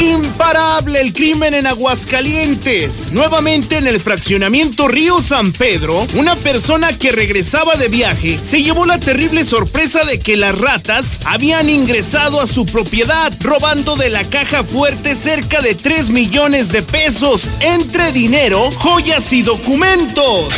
[0.00, 3.12] Imparable el crimen en Aguascalientes.
[3.12, 8.84] Nuevamente en el fraccionamiento Río San Pedro, una persona que regresaba de viaje se llevó
[8.84, 14.24] la terrible sorpresa de que las ratas habían ingresado a su propiedad, robando de la
[14.24, 20.54] caja fuerte cerca de 3 millones de pesos entre dinero, joyas y documentos.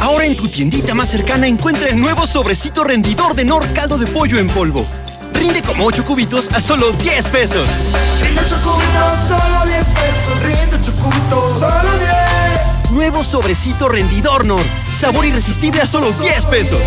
[0.00, 4.06] Ahora en tu tiendita más cercana encuentra el nuevo sobrecito rendidor de Nor Caldo de
[4.06, 4.86] Pollo en polvo.
[5.32, 7.66] Rinde como 8 cubitos a solo 10 pesos.
[8.22, 10.42] Rinde 8 cubitos, solo 10 pesos.
[10.42, 12.90] Rinde 8 cubitos, solo 10.
[12.94, 14.62] Nuevo sobrecito rendidor Nor.
[14.84, 16.78] Sabor irresistible a solo 10 pesos.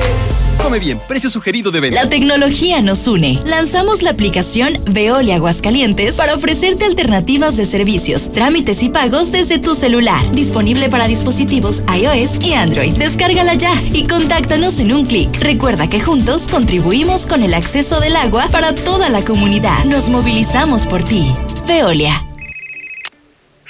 [0.63, 2.01] Come bien, precio sugerido de venta.
[2.01, 3.39] La tecnología nos une.
[3.45, 9.75] Lanzamos la aplicación Veolia Aguascalientes para ofrecerte alternativas de servicios, trámites y pagos desde tu
[9.75, 10.19] celular.
[10.31, 12.93] Disponible para dispositivos iOS y Android.
[12.93, 15.29] Descárgala ya y contáctanos en un clic.
[15.41, 19.83] Recuerda que juntos contribuimos con el acceso del agua para toda la comunidad.
[19.85, 21.31] Nos movilizamos por ti.
[21.67, 22.26] Veolia.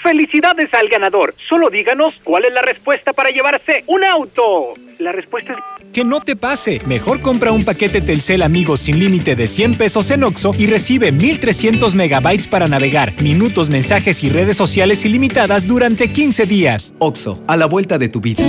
[0.07, 1.35] ¡Felicidades al ganador!
[1.37, 4.75] Solo díganos cuál es la respuesta para llevarse un auto.
[4.99, 5.57] La respuesta es...
[5.91, 6.79] Que no te pase.
[6.87, 11.11] Mejor compra un paquete Telcel Amigos sin límite de 100 pesos en Oxo y recibe
[11.11, 16.95] 1300 megabytes para navegar, minutos, mensajes y redes sociales ilimitadas durante 15 días.
[16.99, 18.41] Oxo, a la vuelta de tu vida.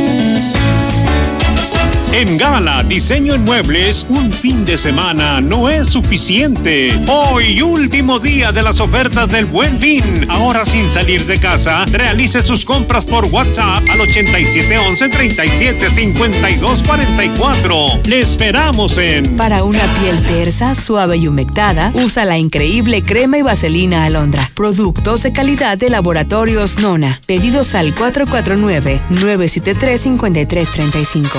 [2.12, 6.88] En Gala Diseño en Muebles, un fin de semana no es suficiente.
[7.06, 10.26] Hoy, último día de las ofertas del Buen Fin.
[10.28, 18.00] Ahora sin salir de casa, realice sus compras por WhatsApp al 8711 375244.
[18.06, 23.42] Le esperamos en Para una piel tersa, suave y humectada, usa la increíble crema y
[23.42, 24.50] vaselina alondra.
[24.54, 27.20] Productos de calidad de laboratorios Nona.
[27.26, 31.38] Pedidos al 449 973 5335.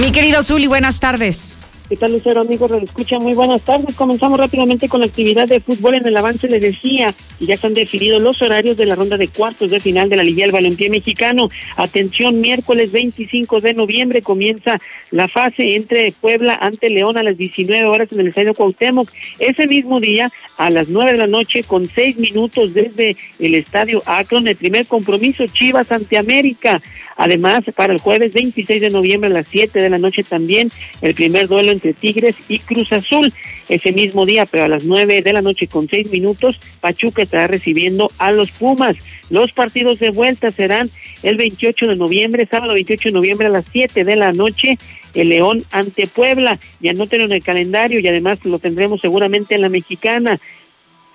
[0.00, 1.56] Mi querido Zuli, buenas tardes.
[1.88, 2.68] ¿Qué tal, Lucero, amigos?
[2.82, 3.94] Escucha, muy buenas tardes.
[3.94, 5.94] Comenzamos rápidamente con la actividad de fútbol.
[5.94, 9.16] En el avance le decía, y ya se han definido los horarios de la ronda
[9.16, 11.48] de cuartos de final de la Liga del Balompié Mexicano.
[11.76, 14.80] Atención, miércoles 25 de noviembre comienza
[15.12, 19.08] la fase entre Puebla ante León a las 19 horas en el Estadio Cuauhtémoc.
[19.38, 24.02] Ese mismo día, a las 9 de la noche, con seis minutos desde el Estadio
[24.06, 26.82] Akron, el primer compromiso Chivas ante América.
[27.16, 30.70] Además, para el jueves 26 de noviembre a las 7 de la noche también,
[31.00, 33.32] el primer duelo entre Tigres y Cruz Azul.
[33.68, 37.46] Ese mismo día, pero a las 9 de la noche con seis minutos, Pachuca estará
[37.46, 38.96] recibiendo a los Pumas.
[39.30, 40.90] Los partidos de vuelta serán
[41.22, 44.78] el 28 de noviembre, sábado 28 de noviembre a las 7 de la noche,
[45.14, 46.58] el León ante Puebla.
[46.80, 50.38] Ya no en el calendario y además lo tendremos seguramente en la mexicana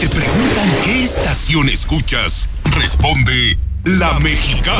[0.00, 4.78] te preguntan qué estación escuchas, responde La Mexicana.